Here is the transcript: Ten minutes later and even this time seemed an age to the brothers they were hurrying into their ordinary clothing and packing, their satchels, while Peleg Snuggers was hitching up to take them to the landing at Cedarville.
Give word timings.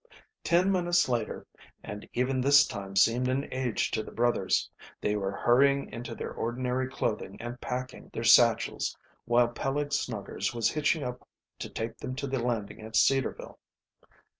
Ten 0.43 0.71
minutes 0.71 1.07
later 1.07 1.45
and 1.83 2.09
even 2.13 2.41
this 2.41 2.65
time 2.65 2.95
seemed 2.95 3.27
an 3.27 3.47
age 3.53 3.91
to 3.91 4.01
the 4.01 4.09
brothers 4.11 4.67
they 4.99 5.15
were 5.15 5.29
hurrying 5.31 5.93
into 5.93 6.15
their 6.15 6.31
ordinary 6.33 6.89
clothing 6.89 7.39
and 7.39 7.61
packing, 7.61 8.09
their 8.11 8.23
satchels, 8.23 8.97
while 9.25 9.49
Peleg 9.49 9.93
Snuggers 9.93 10.55
was 10.55 10.71
hitching 10.71 11.03
up 11.03 11.27
to 11.59 11.69
take 11.69 11.99
them 11.99 12.15
to 12.15 12.25
the 12.25 12.39
landing 12.39 12.81
at 12.81 12.95
Cedarville. 12.95 13.59